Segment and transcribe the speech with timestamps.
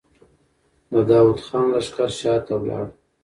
[0.91, 2.85] د داوود خان لښکر شاته لاړ.